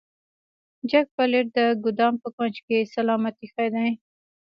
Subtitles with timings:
[0.89, 3.89] جک پلیټ د ګدام په کونج کې سلامت ایښی دی.